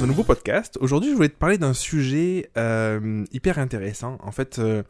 ce 0.00 0.06
nouveau 0.06 0.24
podcast. 0.24 0.78
Aujourd'hui, 0.80 1.10
je 1.10 1.14
voulais 1.14 1.28
te 1.28 1.36
parler 1.36 1.58
d'un 1.58 1.74
sujet 1.74 2.48
euh, 2.56 3.22
hyper 3.32 3.58
intéressant. 3.58 4.16
En 4.22 4.32
fait, 4.32 4.58
euh, 4.58 4.82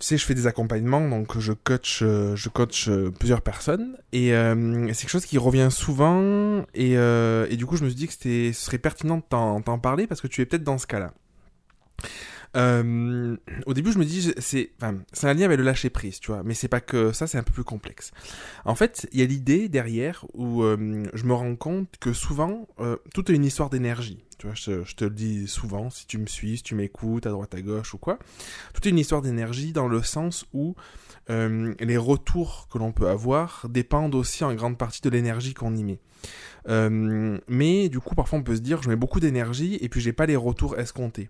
tu 0.00 0.06
sais, 0.06 0.16
je 0.16 0.24
fais 0.24 0.34
des 0.34 0.48
accompagnements, 0.48 1.08
donc 1.08 1.38
je 1.38 1.52
coach, 1.52 2.00
euh, 2.02 2.34
je 2.34 2.48
coach 2.48 2.90
plusieurs 3.20 3.40
personnes, 3.40 3.96
et 4.12 4.30
c'est 4.32 5.02
quelque 5.02 5.10
chose 5.10 5.26
qui 5.26 5.38
revient 5.38 5.68
souvent, 5.70 6.64
et, 6.74 6.94
et 6.94 7.56
du 7.56 7.66
coup, 7.66 7.76
je 7.76 7.84
me 7.84 7.88
suis 7.88 7.96
dit 7.96 8.08
que 8.08 8.14
ce 8.14 8.64
serait 8.64 8.78
pertinent 8.78 9.18
de 9.18 9.22
t'en 9.28 9.78
parler 9.78 10.08
parce 10.08 10.20
que 10.20 10.26
tu 10.26 10.42
es 10.42 10.44
peut-être 10.44 10.64
dans 10.64 10.78
ce 10.78 10.88
cas-là. 10.88 11.14
Euh, 12.56 13.36
au 13.66 13.74
début, 13.74 13.92
je 13.92 13.98
me 13.98 14.04
dis, 14.04 14.32
c'est, 14.38 14.70
enfin, 14.80 14.96
c'est 15.12 15.28
un 15.28 15.34
lien 15.34 15.46
avec 15.46 15.58
le 15.58 15.64
lâcher 15.64 15.90
prise, 15.90 16.20
tu 16.20 16.30
vois, 16.30 16.42
mais 16.44 16.54
c'est 16.54 16.68
pas 16.68 16.80
que 16.80 17.12
ça, 17.12 17.26
c'est 17.26 17.38
un 17.38 17.42
peu 17.42 17.52
plus 17.52 17.64
complexe. 17.64 18.12
En 18.64 18.74
fait, 18.74 19.08
il 19.12 19.20
y 19.20 19.22
a 19.22 19.26
l'idée 19.26 19.68
derrière 19.68 20.24
où 20.34 20.62
euh, 20.62 21.04
je 21.12 21.24
me 21.24 21.34
rends 21.34 21.56
compte 21.56 21.88
que 22.00 22.12
souvent, 22.12 22.68
euh, 22.80 22.96
tout 23.12 23.30
est 23.30 23.34
une 23.34 23.44
histoire 23.44 23.70
d'énergie. 23.70 24.24
Tu 24.38 24.46
vois, 24.46 24.54
je, 24.54 24.84
je 24.84 24.94
te 24.94 25.04
le 25.04 25.10
dis 25.10 25.46
souvent, 25.48 25.90
si 25.90 26.06
tu 26.06 26.18
me 26.18 26.26
suis, 26.26 26.58
si 26.58 26.62
tu 26.62 26.74
m'écoutes 26.74 27.26
à 27.26 27.30
droite 27.30 27.54
à 27.54 27.62
gauche 27.62 27.94
ou 27.94 27.98
quoi, 27.98 28.18
tout 28.72 28.86
est 28.86 28.90
une 28.90 28.98
histoire 28.98 29.22
d'énergie 29.22 29.72
dans 29.72 29.88
le 29.88 30.02
sens 30.02 30.46
où 30.52 30.74
euh, 31.30 31.72
les 31.80 31.96
retours 31.96 32.68
que 32.70 32.76
l'on 32.76 32.92
peut 32.92 33.08
avoir 33.08 33.66
dépendent 33.70 34.14
aussi 34.14 34.44
en 34.44 34.54
grande 34.54 34.76
partie 34.76 35.00
de 35.00 35.08
l'énergie 35.08 35.54
qu'on 35.54 35.74
y 35.74 35.82
met. 35.82 35.98
Euh, 36.68 37.38
mais 37.48 37.88
du 37.88 38.00
coup, 38.00 38.14
parfois, 38.14 38.38
on 38.38 38.42
peut 38.42 38.56
se 38.56 38.60
dire, 38.60 38.82
je 38.82 38.88
mets 38.88 38.96
beaucoup 38.96 39.20
d'énergie 39.20 39.78
et 39.80 39.88
puis 39.88 40.00
j'ai 40.00 40.12
pas 40.12 40.26
les 40.26 40.36
retours 40.36 40.78
escomptés. 40.78 41.28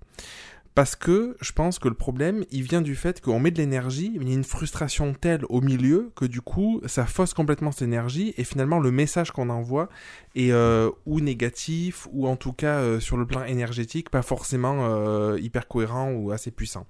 Parce 0.74 0.96
que 0.96 1.36
je 1.40 1.52
pense 1.52 1.78
que 1.78 1.86
le 1.86 1.94
problème, 1.94 2.44
il 2.50 2.62
vient 2.64 2.82
du 2.82 2.96
fait 2.96 3.20
qu'on 3.20 3.38
met 3.38 3.52
de 3.52 3.58
l'énergie, 3.58 4.10
il 4.12 4.28
y 4.28 4.32
a 4.32 4.34
une 4.34 4.42
frustration 4.42 5.14
telle 5.14 5.44
au 5.48 5.60
milieu 5.60 6.10
que 6.16 6.24
du 6.24 6.40
coup, 6.40 6.80
ça 6.86 7.06
fausse 7.06 7.32
complètement 7.32 7.70
cette 7.70 7.82
énergie 7.82 8.34
et 8.38 8.42
finalement 8.42 8.80
le 8.80 8.90
message 8.90 9.30
qu'on 9.30 9.50
envoie 9.50 9.88
est 10.34 10.50
euh, 10.50 10.90
ou 11.06 11.20
négatif 11.20 12.08
ou 12.12 12.26
en 12.26 12.34
tout 12.34 12.52
cas 12.52 12.78
euh, 12.78 12.98
sur 12.98 13.16
le 13.16 13.24
plan 13.24 13.44
énergétique 13.44 14.10
pas 14.10 14.22
forcément 14.22 14.88
euh, 14.88 15.38
hyper 15.38 15.68
cohérent 15.68 16.10
ou 16.10 16.32
assez 16.32 16.50
puissant. 16.50 16.86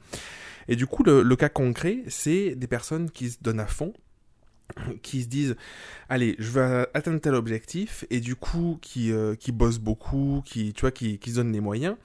Et 0.66 0.77
du 0.77 0.86
coup, 0.86 1.02
le, 1.02 1.22
le 1.22 1.36
cas 1.36 1.50
concret, 1.50 2.05
c'est 2.08 2.55
des 2.55 2.66
personnes 2.66 3.10
qui 3.10 3.28
se 3.28 3.36
donnent 3.42 3.60
à 3.60 3.66
fond 3.66 3.92
qui 5.02 5.22
se 5.22 5.28
disent 5.28 5.56
allez 6.08 6.36
je 6.38 6.50
veux 6.50 6.86
atteindre 6.94 7.20
tel 7.20 7.34
objectif 7.34 8.04
et 8.10 8.20
du 8.20 8.34
coup 8.34 8.78
qui 8.80 9.12
euh, 9.12 9.34
qui 9.34 9.52
bossent 9.52 9.78
beaucoup 9.78 10.42
qui 10.44 10.72
tu 10.72 10.82
vois 10.82 10.90
qui 10.90 11.18
qui 11.18 11.30
se 11.30 11.36
donnent 11.36 11.52
les 11.52 11.60
moyens. 11.60 11.96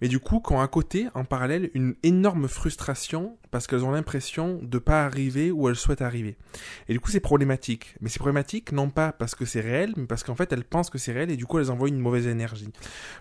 Mais 0.00 0.08
du 0.08 0.18
coup 0.18 0.40
qui 0.40 0.52
ont 0.52 0.60
à 0.60 0.68
côté 0.68 1.08
en 1.14 1.24
parallèle 1.24 1.70
une 1.74 1.94
énorme 2.02 2.48
frustration 2.48 3.36
parce 3.50 3.66
qu'elles 3.66 3.84
ont 3.84 3.90
l'impression 3.90 4.60
de 4.62 4.78
pas 4.78 5.04
arriver 5.04 5.50
où 5.50 5.68
elles 5.68 5.76
souhaitent 5.76 6.02
arriver. 6.02 6.36
Et 6.88 6.92
du 6.92 7.00
coup 7.00 7.10
c'est 7.10 7.20
problématique. 7.20 7.96
Mais 8.00 8.08
c'est 8.08 8.18
problématique 8.18 8.72
non 8.72 8.90
pas 8.90 9.12
parce 9.12 9.34
que 9.34 9.44
c'est 9.44 9.60
réel 9.60 9.92
mais 9.96 10.06
parce 10.06 10.22
qu'en 10.22 10.34
fait 10.34 10.52
elles 10.52 10.64
pensent 10.64 10.90
que 10.90 10.98
c'est 10.98 11.12
réel 11.12 11.30
et 11.30 11.36
du 11.36 11.46
coup 11.46 11.58
elles 11.58 11.70
envoient 11.70 11.88
une 11.88 11.98
mauvaise 11.98 12.26
énergie. 12.26 12.68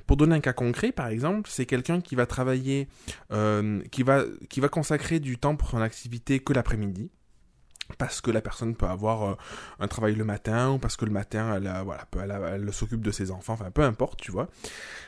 Pour 0.08 0.18
donner 0.18 0.36
un 0.36 0.42
cas 0.42 0.54
concret 0.54 0.92
par 0.92 1.08
exemple 1.08 1.50
c'est 1.52 1.66
quelqu'un 1.66 2.02
qui 2.02 2.16
va 2.16 2.26
travailler 2.26 2.88
euh, 3.32 3.82
qui 3.92 4.04
va 4.04 4.24
qui 4.50 4.60
va 4.60 4.70
consacrer 4.70 5.20
du 5.20 5.38
temps 5.38 5.56
pour 5.56 5.70
son 5.70 5.82
activité 5.82 6.40
que 6.40 6.54
l'après-midi 6.54 7.10
parce 7.98 8.22
que 8.22 8.32
la 8.32 8.42
personne 8.42 8.76
peut 8.76 8.86
avoir 8.86 9.24
euh, 9.24 9.36
un 9.80 9.88
travail 9.88 10.16
le 10.16 10.24
matin 10.24 10.72
ou 10.72 10.78
parce 10.78 10.96
que 10.96 11.06
le 11.06 11.12
matin 11.12 11.56
elle 11.56 11.72
voilà 11.84 12.06
elle, 12.54 12.62
elle 12.64 12.74
s'occupe 12.74 13.02
de 13.02 13.12
ses 13.12 13.32
enfants 13.32 13.54
enfin 13.54 13.72
peu 13.72 13.84
importe 13.84 14.20
tu 14.22 14.32
vois. 14.32 14.50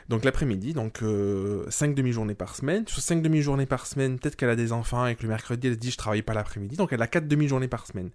Donc 0.08 0.24
l'après-midi 0.24 0.72
donc 0.72 1.02
euh, 1.02 1.64
cinq 1.70 1.94
demi-journées 1.94 2.34
par 2.34 2.54
semaine. 2.54 2.86
Sur 2.86 3.00
cinq 3.02 3.22
demi-journées 3.22 3.66
par 3.66 3.86
semaine 3.86 4.18
peut-être 4.18 4.36
qu'elle 4.36 4.50
a 4.50 4.56
des 4.56 4.72
enfants 4.72 5.06
et 5.06 5.14
que 5.14 5.22
le 5.22 5.28
mercredi 5.28 5.68
elle 5.68 5.76
dit 5.76 5.90
je 5.90 5.96
travaille 5.96 6.22
pas 6.22 6.34
l'après-midi. 6.34 6.76
Donc 6.76 6.92
elle 6.92 7.02
a 7.02 7.06
quatre 7.06 7.28
demi-journées 7.28 7.68
par 7.68 7.86
semaine. 7.86 8.10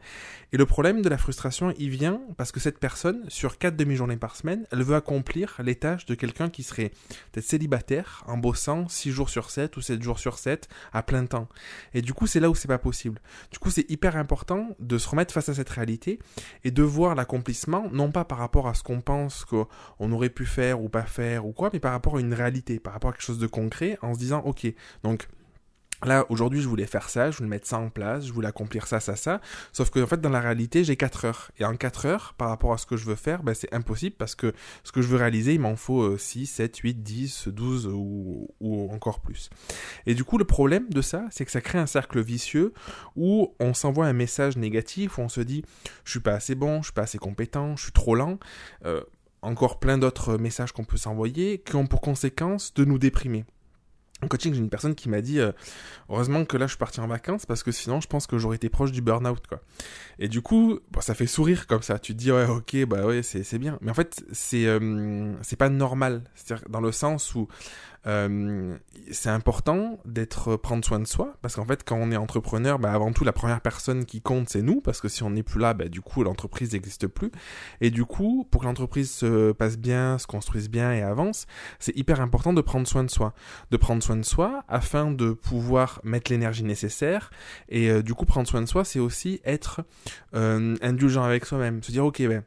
Et 0.53 0.57
le 0.57 0.65
problème 0.65 1.01
de 1.01 1.09
la 1.09 1.17
frustration 1.17 1.73
il 1.77 1.89
vient 1.89 2.21
parce 2.37 2.51
que 2.51 2.59
cette 2.59 2.79
personne 2.79 3.23
sur 3.29 3.57
quatre 3.57 3.75
demi-journées 3.75 4.17
par 4.17 4.35
semaine 4.35 4.65
elle 4.71 4.83
veut 4.83 4.95
accomplir 4.95 5.55
les 5.63 5.75
tâches 5.75 6.05
de 6.05 6.15
quelqu'un 6.15 6.49
qui 6.49 6.63
serait 6.63 6.91
peut-être 7.31 7.45
célibataire 7.45 8.23
en 8.27 8.37
bossant 8.37 8.87
six 8.87 9.11
jours 9.11 9.29
sur 9.29 9.49
7 9.49 9.75
ou 9.77 9.81
7 9.81 10.01
jours 10.01 10.19
sur 10.19 10.37
7 10.37 10.67
à 10.93 11.03
plein 11.03 11.25
temps. 11.25 11.47
Et 11.93 12.01
du 12.01 12.13
coup 12.13 12.27
c'est 12.27 12.39
là 12.39 12.49
où 12.49 12.55
c'est 12.55 12.67
pas 12.67 12.77
possible. 12.77 13.19
Du 13.51 13.59
coup, 13.59 13.71
c'est 13.71 13.89
hyper 13.89 14.15
important 14.15 14.56
de 14.79 14.97
se 14.97 15.09
remettre 15.09 15.33
face 15.33 15.49
à 15.49 15.53
cette 15.53 15.69
réalité 15.69 16.19
et 16.63 16.71
de 16.71 16.83
voir 16.83 17.15
l'accomplissement, 17.15 17.89
non 17.91 18.11
pas 18.11 18.25
par 18.25 18.37
rapport 18.37 18.67
à 18.67 18.73
ce 18.73 18.83
qu'on 18.83 19.01
pense 19.01 19.45
qu'on 19.45 20.11
aurait 20.11 20.29
pu 20.29 20.45
faire 20.45 20.81
ou 20.81 20.89
pas 20.89 21.03
faire 21.03 21.45
ou 21.45 21.51
quoi, 21.51 21.69
mais 21.73 21.79
par 21.79 21.91
rapport 21.91 22.17
à 22.17 22.19
une 22.19 22.33
réalité, 22.33 22.79
par 22.79 22.93
rapport 22.93 23.09
à 23.09 23.13
quelque 23.13 23.23
chose 23.23 23.39
de 23.39 23.47
concret, 23.47 23.97
en 24.01 24.13
se 24.13 24.19
disant, 24.19 24.41
ok, 24.45 24.67
donc 25.03 25.27
Là, 26.05 26.25
aujourd'hui, 26.29 26.61
je 26.61 26.67
voulais 26.67 26.85
faire 26.85 27.09
ça, 27.09 27.31
je 27.31 27.37
voulais 27.37 27.49
mettre 27.49 27.67
ça 27.67 27.79
en 27.79 27.89
place, 27.89 28.25
je 28.27 28.33
voulais 28.33 28.47
accomplir 28.47 28.85
ça, 28.85 28.99
ça, 28.99 29.15
ça. 29.15 29.41
Sauf 29.73 29.89
que, 29.89 29.99
en 29.99 30.07
fait, 30.07 30.21
dans 30.21 30.29
la 30.29 30.39
réalité, 30.39 30.83
j'ai 30.83 30.95
4 30.95 31.25
heures. 31.25 31.51
Et 31.57 31.65
en 31.65 31.75
4 31.75 32.05
heures, 32.05 32.33
par 32.37 32.49
rapport 32.49 32.71
à 32.73 32.77
ce 32.77 32.85
que 32.85 32.97
je 32.97 33.05
veux 33.05 33.15
faire, 33.15 33.41
ben, 33.41 33.53
c'est 33.53 33.73
impossible 33.73 34.15
parce 34.15 34.35
que 34.35 34.53
ce 34.83 34.91
que 34.91 35.01
je 35.01 35.07
veux 35.07 35.17
réaliser, 35.17 35.55
il 35.55 35.59
m'en 35.59 35.75
faut 35.75 36.03
euh, 36.03 36.17
6, 36.17 36.45
7, 36.45 36.77
8, 36.77 37.03
10, 37.03 37.47
12 37.47 37.87
ou, 37.87 38.47
ou 38.59 38.91
encore 38.93 39.21
plus. 39.21 39.49
Et 40.05 40.13
du 40.13 40.23
coup, 40.23 40.37
le 40.37 40.45
problème 40.45 40.87
de 40.89 41.01
ça, 41.01 41.25
c'est 41.31 41.45
que 41.45 41.51
ça 41.51 41.61
crée 41.61 41.79
un 41.79 41.87
cercle 41.87 42.21
vicieux 42.21 42.73
où 43.15 43.55
on 43.59 43.73
s'envoie 43.73 44.05
un 44.05 44.13
message 44.13 44.55
négatif, 44.55 45.17
où 45.17 45.21
on 45.21 45.29
se 45.29 45.41
dit, 45.41 45.63
je 46.03 46.11
suis 46.11 46.19
pas 46.19 46.33
assez 46.33 46.53
bon, 46.53 46.81
je 46.81 46.87
suis 46.87 46.93
pas 46.93 47.03
assez 47.03 47.17
compétent, 47.17 47.75
je 47.75 47.83
suis 47.83 47.91
trop 47.91 48.15
lent. 48.15 48.37
Euh, 48.85 49.01
encore 49.41 49.79
plein 49.79 49.97
d'autres 49.97 50.37
messages 50.37 50.71
qu'on 50.71 50.83
peut 50.83 50.97
s'envoyer 50.97 51.59
qui 51.59 51.75
ont 51.75 51.87
pour 51.87 52.01
conséquence 52.01 52.73
de 52.73 52.85
nous 52.85 52.99
déprimer. 52.99 53.45
En 54.23 54.27
coaching, 54.27 54.53
j'ai 54.53 54.59
une 54.59 54.69
personne 54.69 54.95
qui 54.95 55.09
m'a 55.09 55.21
dit 55.21 55.39
euh, 55.39 55.51
heureusement 56.09 56.43
que 56.43 56.57
là 56.57 56.65
je 56.65 56.71
suis 56.71 56.77
parti 56.79 56.99
en 56.99 57.07
vacances 57.07 57.45
parce 57.45 57.61
que 57.61 57.71
sinon 57.71 58.01
je 58.01 58.07
pense 58.07 58.25
que 58.25 58.37
j'aurais 58.39 58.55
été 58.55 58.67
proche 58.67 58.91
du 58.91 59.01
burn-out 59.01 59.45
quoi. 59.47 59.61
Et 60.17 60.27
du 60.27 60.41
coup, 60.41 60.79
ça 61.01 61.13
fait 61.13 61.27
sourire 61.27 61.67
comme 61.67 61.83
ça. 61.83 61.99
Tu 61.99 62.13
te 62.13 62.17
dis 62.17 62.31
ouais 62.31 62.45
ok 62.45 62.85
bah 62.85 63.05
ouais 63.05 63.21
c'est 63.21 63.43
c'est 63.43 63.59
bien. 63.59 63.77
Mais 63.81 63.91
en 63.91 63.93
fait 63.93 64.23
c'est 64.31 64.65
euh, 64.65 65.33
c'est 65.43 65.55
pas 65.55 65.69
normal. 65.69 66.23
C'est-à-dire 66.33 66.67
dans 66.69 66.81
le 66.81 66.91
sens 66.91 67.35
où 67.35 67.47
euh, 68.07 68.77
c'est 69.11 69.29
important 69.29 69.99
d'être 70.05 70.55
prendre 70.55 70.83
soin 70.85 70.99
de 70.99 71.07
soi 71.07 71.33
parce 71.41 71.55
qu'en 71.55 71.65
fait 71.65 71.83
quand 71.83 71.97
on 71.97 72.11
est 72.11 72.17
entrepreneur, 72.17 72.79
bah, 72.79 72.93
avant 72.93 73.11
tout 73.11 73.23
la 73.23 73.33
première 73.33 73.61
personne 73.61 74.05
qui 74.05 74.21
compte 74.21 74.49
c'est 74.49 74.61
nous 74.61 74.81
parce 74.81 75.01
que 75.01 75.09
si 75.09 75.23
on 75.23 75.31
n'est 75.31 75.43
plus 75.43 75.59
là, 75.59 75.73
bah, 75.73 75.89
du 75.89 76.01
coup 76.01 76.23
l'entreprise 76.23 76.73
n'existe 76.73 77.07
plus. 77.07 77.31
Et 77.81 77.91
du 77.91 78.05
coup 78.05 78.47
pour 78.49 78.61
que 78.61 78.67
l'entreprise 78.67 79.11
se 79.11 79.51
passe 79.51 79.77
bien, 79.77 80.17
se 80.17 80.27
construise 80.27 80.69
bien 80.69 80.93
et 80.93 81.01
avance, 81.01 81.47
c'est 81.79 81.95
hyper 81.97 82.21
important 82.21 82.53
de 82.53 82.61
prendre 82.61 82.87
soin 82.87 83.03
de 83.03 83.09
soi, 83.09 83.33
de 83.71 83.77
prendre 83.77 84.01
soin 84.01 84.15
de 84.15 84.23
soi 84.23 84.63
afin 84.67 85.11
de 85.11 85.31
pouvoir 85.31 85.99
mettre 86.03 86.31
l'énergie 86.31 86.63
nécessaire. 86.63 87.29
Et 87.69 87.89
euh, 87.89 88.01
du 88.01 88.13
coup 88.13 88.25
prendre 88.25 88.47
soin 88.47 88.61
de 88.61 88.67
soi, 88.67 88.85
c'est 88.85 88.99
aussi 88.99 89.41
être 89.43 89.81
euh, 90.33 90.75
indulgent 90.81 91.23
avec 91.23 91.45
soi-même, 91.45 91.83
se 91.83 91.91
dire 91.91 92.05
ok 92.05 92.21
ben 92.27 92.43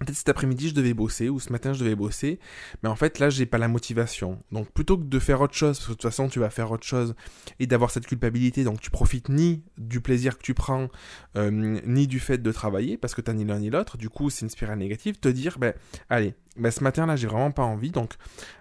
Peut-être 0.00 0.16
cet 0.16 0.28
après-midi 0.28 0.70
je 0.70 0.74
devais 0.74 0.94
bosser 0.94 1.28
ou 1.28 1.38
ce 1.38 1.52
matin 1.52 1.72
je 1.72 1.80
devais 1.84 1.94
bosser, 1.94 2.40
mais 2.82 2.88
en 2.88 2.96
fait 2.96 3.18
là 3.18 3.30
j'ai 3.30 3.46
pas 3.46 3.58
la 3.58 3.68
motivation. 3.68 4.42
Donc 4.50 4.70
plutôt 4.70 4.98
que 4.98 5.04
de 5.04 5.18
faire 5.18 5.40
autre 5.40 5.54
chose, 5.54 5.78
parce 5.78 5.86
que 5.86 5.92
de 5.92 5.96
toute 5.96 6.02
façon 6.02 6.28
tu 6.28 6.40
vas 6.40 6.50
faire 6.50 6.70
autre 6.72 6.86
chose 6.86 7.14
et 7.60 7.66
d'avoir 7.66 7.90
cette 7.90 8.06
culpabilité, 8.06 8.64
donc 8.64 8.80
tu 8.80 8.90
profites 8.90 9.28
ni 9.28 9.62
du 9.78 10.00
plaisir 10.00 10.36
que 10.36 10.42
tu 10.42 10.54
prends, 10.54 10.88
euh, 11.36 11.80
ni 11.86 12.06
du 12.06 12.18
fait 12.18 12.38
de 12.38 12.52
travailler, 12.52 12.96
parce 12.96 13.14
que 13.14 13.20
t'as 13.20 13.32
ni 13.32 13.44
l'un 13.44 13.60
ni 13.60 13.70
l'autre. 13.70 13.96
Du 13.96 14.08
coup 14.08 14.30
c'est 14.30 14.42
une 14.42 14.50
spirale 14.50 14.78
négative. 14.78 15.18
Te 15.20 15.28
dire 15.28 15.58
ben 15.58 15.74
allez, 16.10 16.34
ben 16.56 16.70
ce 16.70 16.82
matin 16.84 17.06
là 17.06 17.16
j'ai 17.16 17.26
vraiment 17.26 17.50
pas 17.50 17.64
envie, 17.64 17.90
donc 17.90 18.14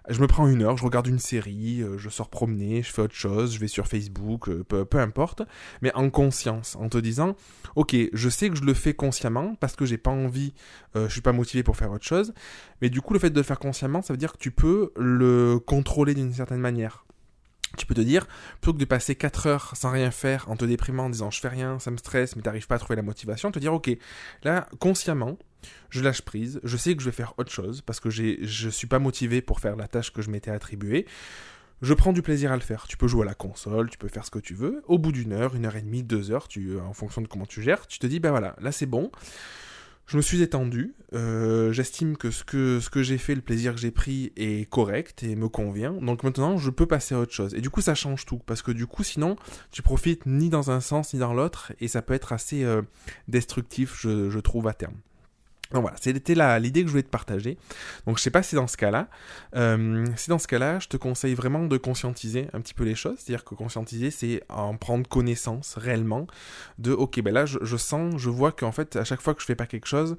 je 0.10 0.20
me 0.20 0.28
prends 0.28 0.48
une 0.48 0.64
heure, 0.64 0.78
je 0.78 0.84
regarde 0.84 1.08
une 1.08 1.20
série, 1.20 1.82
euh, 1.82 1.98
je 1.98 2.10
sors 2.10 2.30
promener, 2.30 2.82
je 2.82 2.92
fais 2.92 3.02
autre 3.02 3.16
chose, 3.16 3.54
je 3.54 3.60
vais 3.60 3.68
sur 3.68 3.88
Facebook, 3.88 4.50
euh, 4.50 4.64
peu, 4.64 4.86
peu 4.86 5.00
importe, 5.00 5.44
mais 5.82 5.94
en 5.94 6.10
conscience, 6.10 6.76
en 6.76 6.90
te 6.90 6.98
disant 6.98 7.36
ok 7.76 7.96
je 8.12 8.30
sais 8.30 8.50
que 8.50 8.56
je 8.56 8.64
le 8.64 8.74
fais 8.74 8.94
consciemment 8.94 9.56
parce 9.60 9.76
que 9.76 9.86
j'ai 9.86 9.98
pas 9.98 10.12
envie, 10.12 10.54
euh, 10.96 11.08
je 11.08 11.14
suis 11.14 11.22
pas 11.22 11.34
motivé 11.34 11.64
pour 11.64 11.78
faire 11.78 11.92
autre 11.92 12.06
chose. 12.06 12.34
Mais 12.82 12.90
du 12.90 13.02
coup, 13.02 13.14
le 13.14 13.20
fait 13.20 13.30
de 13.30 13.40
le 13.40 13.44
faire 13.44 13.60
consciemment, 13.60 14.02
ça 14.02 14.14
veut 14.14 14.18
dire 14.18 14.34
que 14.34 14.38
tu 14.38 14.52
peux 14.52 14.92
le 14.98 15.60
contrôler 15.60 16.14
d'une 16.14 16.34
certaine 16.34 16.60
manière. 16.60 17.06
Tu 17.78 17.88
peux 17.88 17.96
te 17.96 18.02
dire, 18.02 18.28
plutôt 18.62 18.74
que 18.74 18.78
de 18.78 18.86
passer 18.86 19.16
4 19.16 19.48
heures 19.48 19.72
sans 19.76 19.90
rien 19.90 20.12
faire, 20.12 20.48
en 20.50 20.56
te 20.56 20.66
déprimant, 20.66 21.06
en 21.06 21.10
disant 21.10 21.32
je 21.32 21.40
fais 21.40 21.48
rien, 21.48 21.80
ça 21.80 21.90
me 21.90 21.98
stresse, 21.98 22.36
mais 22.36 22.44
t'arrives 22.44 22.68
pas 22.68 22.76
à 22.76 22.80
trouver 22.80 22.96
la 22.96 23.02
motivation, 23.02 23.52
te 23.52 23.58
dire 23.58 23.74
ok, 23.74 23.90
là, 24.44 24.68
consciemment, 24.80 25.38
je 25.90 26.02
lâche 26.02 26.22
prise, 26.22 26.60
je 26.64 26.78
sais 26.78 26.96
que 26.96 27.02
je 27.02 27.10
vais 27.10 27.16
faire 27.16 27.34
autre 27.38 27.52
chose, 27.52 27.82
parce 27.82 28.00
que 28.00 28.10
je 28.10 28.70
suis 28.70 28.88
pas 28.88 29.00
motivé 29.00 29.42
pour 29.42 29.60
faire 29.60 29.76
la 29.76 29.88
tâche 29.88 30.12
que 30.12 30.22
je 30.22 30.30
m'étais 30.30 30.52
attribuée. 30.52 31.06
Je 31.84 31.94
prends 31.94 32.14
du 32.14 32.22
plaisir 32.22 32.54
à 32.54 32.56
le 32.56 32.62
faire. 32.62 32.88
Tu 32.88 32.96
peux 32.96 33.10
jouer 33.10 33.24
à 33.24 33.26
la 33.26 33.34
console, 33.34 33.90
tu 33.90 33.98
peux 33.98 34.08
faire 34.08 34.26
ce 34.26 34.32
que 34.32 34.40
tu 34.40 34.54
veux. 34.54 34.82
Au 34.88 34.98
bout 34.98 35.12
d'une 35.12 35.34
heure, 35.34 35.54
une 35.54 35.66
heure 35.66 35.76
et 35.76 35.82
demie, 35.82 36.02
deux 36.02 36.32
heures, 36.32 36.48
tu, 36.48 36.80
en 36.80 36.94
fonction 36.94 37.22
de 37.22 37.28
comment 37.28 37.46
tu 37.46 37.62
gères, 37.62 37.88
tu 37.88 38.00
te 38.00 38.08
dis, 38.08 38.22
ben 38.22 38.30
voilà, 38.30 38.56
là 38.62 38.72
c'est 38.72 38.86
bon. 38.86 39.12
Je 40.06 40.16
me 40.16 40.22
suis 40.22 40.42
étendu. 40.42 40.94
Euh, 41.14 41.74
J'estime 41.74 42.16
que 42.16 42.32
ce 42.32 42.44
que 42.44 43.04
j'ai 43.04 43.18
fait, 43.18 43.36
le 43.36 43.42
plaisir 43.42 43.74
que 43.74 43.82
j'ai 43.82 43.92
pris 43.92 44.32
est 44.38 44.70
correct 44.70 45.24
et 45.24 45.36
me 45.36 45.50
convient. 45.50 45.92
Donc 45.92 46.24
maintenant, 46.24 46.58
je 46.58 46.70
peux 46.70 46.86
passer 46.86 47.16
à 47.16 47.20
autre 47.20 47.34
chose. 47.34 47.54
Et 47.54 47.60
du 47.60 47.70
coup, 47.70 47.82
ça 47.82 47.96
change 47.96 48.26
tout 48.26 48.40
parce 48.46 48.62
que 48.62 48.72
du 48.72 48.88
coup, 48.88 49.04
sinon, 49.04 49.36
tu 49.72 49.82
profites 49.82 50.26
ni 50.26 50.50
dans 50.50 50.72
un 50.72 50.80
sens 50.80 51.14
ni 51.14 51.20
dans 51.20 51.34
l'autre 51.34 51.74
et 51.82 51.90
ça 51.90 52.02
peut 52.02 52.14
être 52.14 52.32
assez 52.32 52.64
euh, 52.64 52.82
destructif, 53.28 54.00
je 54.02 54.40
trouve 54.40 54.68
à 54.70 54.74
terme. 54.74 54.96
Donc 55.74 55.82
voilà, 55.82 55.98
c'était 56.00 56.36
l'idée 56.60 56.82
que 56.82 56.88
je 56.88 56.92
voulais 56.92 57.04
te 57.04 57.10
partager. 57.10 57.58
Donc 58.06 58.18
je 58.18 58.24
sais 58.24 58.32
pas 58.32 58.44
si 58.44 58.56
dans 58.56 58.68
ce 58.68 58.78
cas-là, 58.78 59.08
euh, 59.56 60.06
si 60.16 60.30
dans 60.30 60.38
ce 60.38 60.48
cas-là, 60.48 60.80
je 60.80 60.88
te 60.88 60.98
conseille 60.98 61.34
vraiment 61.34 61.66
de 61.66 61.78
conscientiser 61.78 62.48
un 62.54 62.62
petit 62.62 62.76
peu 62.76 62.84
les 62.84 62.96
choses. 62.96 63.18
C'est-à-dire 63.18 63.44
que 63.44 63.56
conscientiser, 63.56 64.12
c'est 64.12 64.44
en 64.50 64.78
prendre 64.78 65.08
connaissance 65.08 65.76
réellement 65.76 66.28
de, 66.78 66.92
ok, 66.92 67.22
ben 67.22 67.34
là, 67.34 67.46
je, 67.46 67.78
sens, 67.78 68.14
je 68.18 68.30
vois 68.30 68.52
qu'en 68.52 68.72
fait, 68.72 68.96
à 68.96 69.04
chaque 69.04 69.22
fois 69.22 69.34
que 69.34 69.42
je 69.42 69.46
fais 69.46 69.56
pas 69.56 69.66
quelque 69.66 69.88
chose, 69.88 70.16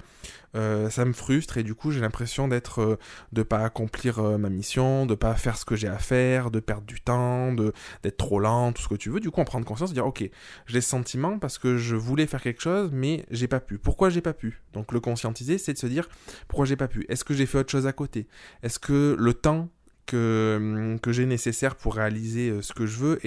euh, 0.56 0.91
ça 0.91 1.05
me 1.05 1.12
frustre 1.12 1.56
et 1.59 1.62
du 1.62 1.75
coup, 1.75 1.91
j'ai 1.91 2.01
l'impression 2.01 2.49
d'être, 2.49 2.81
euh, 2.81 2.99
de 3.33 3.43
pas 3.43 3.65
accomplir 3.65 4.19
euh, 4.19 4.39
ma 4.39 4.49
mission, 4.49 5.06
de 5.06 5.15
pas 5.15 5.35
faire 5.35 5.56
ce 5.56 5.65
que 5.65 5.77
j'ai 5.77 5.89
à 5.89 5.99
faire, 5.99 6.51
de 6.51 6.61
perdre 6.61 6.87
du 6.87 7.01
temps, 7.01 7.53
de 7.53 7.73
d'être 8.03 8.17
trop 8.17 8.39
lent, 8.39 8.73
tout 8.73 8.83
ce 8.83 8.89
que 8.89 8.95
tu 8.95 9.11
veux. 9.11 9.21
Du 9.21 9.31
coup, 9.31 9.41
en 9.41 9.45
prendre 9.45 9.67
conscience, 9.67 9.91
de 9.91 9.95
dire, 9.95 10.06
ok, 10.06 10.29
j'ai 10.67 10.81
ce 10.81 10.89
sentiment 10.89 11.39
parce 11.39 11.59
que 11.59 11.77
je 11.77 11.97
voulais 11.97 12.27
faire 12.27 12.41
quelque 12.41 12.62
chose, 12.62 12.91
mais 12.93 13.25
j'ai 13.31 13.49
pas 13.49 13.61
pu. 13.61 13.79
Pourquoi 13.79 14.11
j'ai 14.11 14.21
pas 14.21 14.33
pu? 14.33 14.62
Donc 14.73 14.93
le 14.93 15.01
conscientiser 15.01 15.44
c'est 15.58 15.73
de 15.73 15.79
se 15.79 15.87
dire 15.87 16.08
pourquoi 16.49 16.67
j'ai 16.67 16.76
pas 16.76 16.88
pu? 16.88 17.06
Est-ce 17.08 17.25
que 17.25 17.35
j'ai 17.35 17.46
fait 17.46 17.58
autre 17.58 17.70
chose 17.70 17.87
à 17.87 17.93
côté? 17.93 18.26
Est-ce 18.62 18.79
que 18.79 19.17
le 19.19 19.35
temps 19.35 19.70
que, 20.06 20.99
j'ai 21.06 21.26
nécessaire 21.26 21.76
pour 21.76 21.94
réaliser 21.94 22.50
euh, 22.50 22.62
ce 22.62 22.73
que 22.73 22.87
je 22.87 22.99
veux 22.99 23.26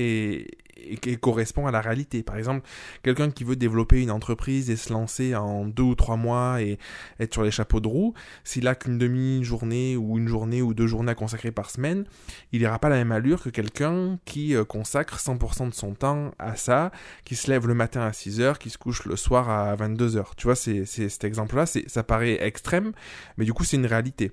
et, 0.89 1.17
correspond 1.17 1.67
à 1.67 1.71
la 1.71 1.81
réalité. 1.81 2.23
Par 2.23 2.37
exemple, 2.37 2.67
quelqu'un 3.03 3.31
qui 3.31 3.43
veut 3.43 3.55
développer 3.55 4.01
une 4.01 4.11
entreprise 4.11 4.69
et 4.69 4.75
se 4.75 4.91
lancer 4.91 5.35
en 5.35 5.65
deux 5.65 5.83
ou 5.83 5.95
trois 5.95 6.17
mois 6.17 6.61
et 6.61 6.77
être 7.19 7.33
sur 7.33 7.43
les 7.43 7.51
chapeaux 7.51 7.79
de 7.79 7.87
roue, 7.87 8.13
s'il 8.43 8.67
a 8.67 8.75
qu'une 8.75 8.97
demi-journée 8.97 9.97
ou 9.97 10.17
une 10.17 10.27
journée 10.27 10.61
ou 10.61 10.73
deux 10.73 10.87
journées 10.87 11.11
à 11.11 11.15
consacrer 11.15 11.51
par 11.51 11.69
semaine, 11.69 12.05
il 12.51 12.59
n'ira 12.59 12.79
pas 12.79 12.89
la 12.89 12.95
même 12.95 13.11
allure 13.11 13.41
que 13.41 13.49
quelqu'un 13.49 14.19
qui 14.25 14.55
euh, 14.55 14.63
consacre 14.63 15.17
100% 15.19 15.69
de 15.69 15.73
son 15.73 15.93
temps 15.93 16.31
à 16.39 16.55
ça, 16.55 16.91
qui 17.25 17.35
se 17.35 17.49
lève 17.49 17.67
le 17.67 17.73
matin 17.73 18.01
à 18.01 18.13
6 18.13 18.41
heures, 18.41 18.59
qui 18.59 18.69
se 18.69 18.77
couche 18.77 19.05
le 19.05 19.15
soir 19.15 19.49
à 19.49 19.75
22 19.75 20.17
heures. 20.17 20.35
Tu 20.35 20.45
vois, 20.45 20.55
c'est 20.55 20.85
cet 20.85 21.23
exemple-là, 21.23 21.65
ça 21.65 22.03
paraît 22.03 22.43
extrême, 22.45 22.91
mais 23.37 23.45
du 23.45 23.53
coup 23.53 23.63
c'est 23.63 23.77
une 23.77 23.85
réalité. 23.85 24.31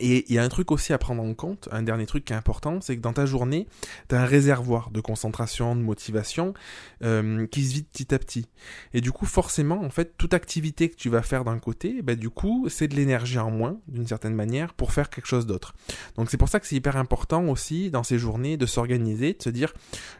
Et 0.00 0.24
il 0.28 0.34
y 0.34 0.38
a 0.38 0.42
un 0.42 0.48
truc 0.48 0.70
aussi 0.70 0.92
à 0.92 0.98
prendre 0.98 1.22
en 1.22 1.34
compte, 1.34 1.68
un 1.72 1.82
dernier 1.82 2.06
truc 2.06 2.24
qui 2.24 2.32
est 2.32 2.36
important, 2.36 2.80
c'est 2.80 2.96
que 2.96 3.00
dans 3.00 3.12
ta 3.12 3.26
journée, 3.26 3.66
tu 4.08 4.14
as 4.14 4.20
un 4.20 4.24
réservoir 4.24 4.90
de 4.90 5.00
concentration, 5.00 5.74
de 5.74 5.80
motivation 5.80 6.54
euh, 7.02 7.46
qui 7.48 7.64
se 7.64 7.74
vide 7.74 7.86
petit 7.92 8.14
à 8.14 8.18
petit. 8.18 8.46
Et 8.94 9.00
du 9.00 9.10
coup, 9.10 9.26
forcément, 9.26 9.82
en 9.82 9.90
fait, 9.90 10.16
toute 10.16 10.34
activité 10.34 10.88
que 10.88 10.96
tu 10.96 11.08
vas 11.08 11.22
faire 11.22 11.44
d'un 11.44 11.58
côté, 11.58 12.02
bah, 12.02 12.14
du 12.14 12.30
coup, 12.30 12.68
c'est 12.68 12.86
de 12.86 12.94
l'énergie 12.94 13.38
en 13.38 13.50
moins, 13.50 13.80
d'une 13.88 14.06
certaine 14.06 14.34
manière, 14.34 14.74
pour 14.74 14.92
faire 14.92 15.10
quelque 15.10 15.26
chose 15.26 15.46
d'autre. 15.46 15.74
Donc 16.16 16.30
c'est 16.30 16.36
pour 16.36 16.48
ça 16.48 16.60
que 16.60 16.66
c'est 16.66 16.76
hyper 16.76 16.96
important 16.96 17.46
aussi, 17.48 17.90
dans 17.90 18.04
ces 18.04 18.18
journées, 18.18 18.56
de 18.56 18.66
s'organiser, 18.66 19.34
de 19.34 19.42
se 19.42 19.50
dire, 19.50 19.72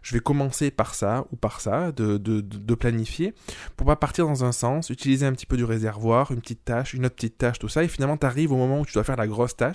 je 0.03 0.15
vais 0.15 0.21
commencer 0.21 0.71
par 0.71 0.95
ça 0.95 1.27
ou 1.31 1.37
par 1.37 1.61
ça, 1.61 1.93
de, 1.93 2.17
de, 2.19 2.75
planifier, 2.75 3.35
pour 3.77 3.87
pas 3.87 3.97
partir 3.97 4.27
dans 4.27 4.45
un 4.45 4.53
sens, 4.53 4.91
utiliser 4.91 5.27
un 5.27 5.33
petit 5.33 5.47
peu 5.47 5.57
du 5.57 5.65
réservoir, 5.65 6.33
une 6.33 6.41
petite 6.41 6.65
tâche, 6.65 6.95
une 6.95 7.07
autre 7.07 7.17
petite 7.17 7.39
tâche, 7.39 7.59
tout 7.59 7.69
ça, 7.69 7.83
et 7.83 7.89
finalement, 7.89 8.17
tu 8.17 8.27
arrives 8.27 8.53
au 8.53 8.57
moment 8.57 8.81
où 8.81 8.87
tu 8.87 8.95
dois 8.95 9.05
faire 9.05 9.17
la 9.17 9.27
grosse 9.27 9.57
tâche 9.57 9.68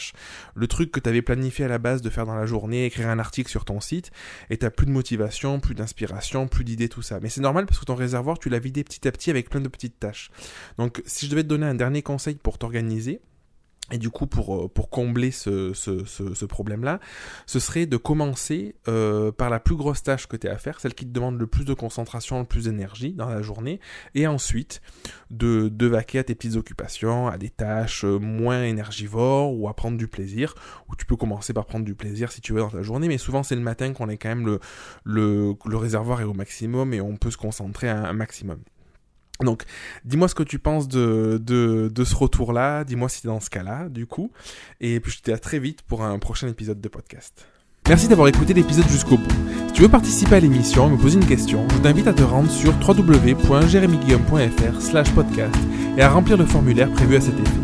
le 0.56 0.68
truc 0.68 0.92
que 0.92 1.00
tu 1.00 1.10
avais 1.10 1.22
planifié 1.22 1.66
à 1.66 1.68
la 1.68 1.78
base 1.78 2.02
de 2.02 2.10
faire 2.10 2.26
dans 2.26 2.36
la 2.36 2.46
journée, 2.46 2.86
écrire 2.86 3.10
un 3.10 3.20
article 3.20 3.50
sur 3.50 3.66
ton 3.66 3.80
site, 3.80 4.12
et 4.50 4.58
t'as 4.58 4.70
plus 4.70 4.86
de 4.86 4.92
motivation, 4.92 5.60
plus 5.60 5.76
d'inspiration, 5.76 6.48
plus 6.48 6.64
d'idées, 6.64 6.90
tout 6.90 7.02
ça. 7.02 7.20
Mais 7.22 7.30
c'est 7.30 7.42
normal 7.42 7.66
parce 7.66 7.80
que 7.80 7.86
ton 7.86 7.96
réservoir, 7.96 8.40
tu 8.40 8.50
l'as 8.50 8.60
vidé 8.60 8.84
petit 8.84 9.08
à 9.08 9.12
petit 9.12 9.30
avec 9.30 9.50
plein 9.50 9.62
de 9.62 9.68
petites 9.68 10.00
tâches. 10.00 10.32
Donc, 10.78 11.02
si 11.06 11.26
je 11.26 11.32
devais 11.32 11.44
te 11.44 11.48
donner 11.48 11.66
un 11.66 11.76
dernier 11.76 12.02
conseil 12.02 12.36
pour 12.36 12.58
t'organiser, 12.58 13.22
et 13.92 13.98
du 13.98 14.10
coup, 14.10 14.28
pour, 14.28 14.56
euh, 14.56 14.70
pour 14.70 14.90
combler 14.90 15.32
ce, 15.32 15.74
ce, 15.74 16.46
problème-là, 16.46 17.00
ce 17.46 17.60
serait 17.60 17.86
de 17.86 17.98
commencer 17.98 18.76
euh, 18.88 19.32
par 19.32 19.50
la 19.50 19.60
plus 19.60 19.76
grosse 19.76 20.04
tâche 20.04 20.26
que 20.28 20.38
tu 20.38 20.48
as 20.48 20.54
à 20.54 20.58
faire, 20.58 20.80
celle 20.80 20.94
qui 20.94 21.06
te 21.06 21.12
demande 21.12 21.38
le 21.38 21.48
plus 21.48 21.66
de 21.66 21.74
concentration, 21.74 22.40
le 22.40 22.46
plus 22.46 22.66
d'énergie 22.66 23.12
dans 23.12 23.28
la 23.28 23.42
journée, 23.42 23.82
et 24.16 24.26
ensuite 24.26 24.82
de, 25.32 25.68
de 25.68 25.88
vaquer 25.88 26.20
à 26.20 26.24
tes 26.24 26.34
petites 26.34 26.56
occupations, 26.56 27.28
à 27.28 27.38
des 27.38 27.50
tâches 27.50 28.06
euh, 28.06 28.20
moins 28.20 28.64
énergivores 28.64 29.54
ou 29.54 29.68
à 29.68 29.76
prendre 29.76 29.98
du 29.98 30.08
plaisir, 30.08 30.56
ou 30.90 30.96
tu 30.96 31.06
peux 31.06 31.18
commencer 31.18 31.52
par 31.52 31.66
prendre 31.66 31.84
du 31.84 31.94
plaisir 31.94 32.32
si 32.32 32.40
tu 32.40 32.54
veux 32.54 32.62
dans 32.62 32.70
ta 32.70 32.84
journée, 32.84 33.10
mais 33.10 33.18
souvent 33.18 33.44
c'est 33.44 33.56
le 33.56 33.62
matin 33.62 33.92
qu'on 33.92 34.08
est 34.08 34.18
quand 34.18 34.30
même 34.30 34.46
le, 34.46 34.60
le, 35.04 35.56
le 35.66 35.78
réservoir 35.78 36.22
est 36.22 36.26
au 36.26 36.34
maximum 36.34 36.94
et 36.94 37.02
on 37.02 37.18
peut 37.18 37.32
se 37.32 37.38
concentrer 37.38 37.90
à 37.90 38.08
un 38.08 38.14
maximum. 38.14 38.60
Donc, 39.42 39.64
dis-moi 40.06 40.28
ce 40.28 40.36
que 40.36 40.44
tu 40.44 40.60
penses 40.60 40.88
de, 40.88 41.92
ce 41.96 42.16
retour-là, 42.16 42.84
dis-moi 42.84 43.10
si 43.10 43.22
t'es 43.22 43.28
dans 43.28 43.40
ce 43.40 43.50
cas-là, 43.50 43.90
du 43.90 44.06
coup, 44.06 44.32
et 44.80 45.00
puis 45.00 45.12
je 45.12 45.20
te 45.20 45.26
dis 45.26 45.32
à 45.32 45.38
très 45.38 45.60
vite 45.60 45.82
pour 45.82 46.04
un 46.04 46.20
prochain 46.20 46.48
épisode 46.48 46.80
de 46.80 46.88
podcast. 46.88 47.48
Merci 47.90 48.08
d'avoir 48.08 48.30
écouté 48.30 48.54
l'épisode 48.54 48.88
jusqu'au 48.88 49.18
bout. 49.18 49.36
Si 49.68 49.74
tu 49.74 49.82
veux 49.82 49.90
participer 49.90 50.36
à 50.36 50.40
l'émission 50.40 50.88
et 50.88 50.92
me 50.92 50.98
poser 50.98 51.20
une 51.20 51.26
question, 51.26 51.68
je 51.70 51.78
t'invite 51.80 52.08
à 52.08 52.14
te 52.14 52.24
rendre 52.24 52.50
sur 52.50 52.74
www.jeremyguillaume.fr 52.80 54.82
slash 54.82 55.12
podcast 55.12 55.56
et 55.98 56.02
à 56.02 56.10
remplir 56.10 56.38
le 56.38 56.46
formulaire 56.46 56.90
prévu 56.92 57.18
à 57.18 57.22
cet 57.22 57.38
effet. 57.38 57.60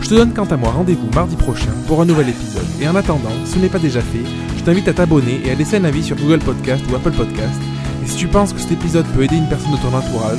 Je 0.00 0.08
te 0.08 0.14
donne 0.14 0.32
quant 0.32 0.44
à 0.44 0.56
moi 0.56 0.70
rendez-vous 0.70 1.10
mardi 1.12 1.34
prochain 1.34 1.72
pour 1.88 2.00
un 2.00 2.04
nouvel 2.04 2.28
épisode. 2.28 2.66
Et 2.80 2.86
en 2.86 2.94
attendant, 2.94 3.32
si 3.44 3.54
ce 3.54 3.58
n'est 3.58 3.68
pas 3.68 3.80
déjà 3.80 4.00
fait, 4.00 4.22
je 4.56 4.62
t'invite 4.62 4.86
à 4.86 4.94
t'abonner 4.94 5.40
et 5.44 5.50
à 5.50 5.56
laisser 5.56 5.76
un 5.76 5.84
avis 5.84 6.04
sur 6.04 6.16
Google 6.16 6.38
Podcast 6.38 6.84
ou 6.88 6.94
Apple 6.94 7.10
Podcast. 7.10 7.60
Et 8.04 8.06
si 8.06 8.16
tu 8.16 8.28
penses 8.28 8.52
que 8.52 8.60
cet 8.60 8.70
épisode 8.70 9.06
peut 9.08 9.24
aider 9.24 9.36
une 9.36 9.48
personne 9.48 9.72
de 9.72 9.76
ton 9.78 9.92
entourage, 9.92 10.38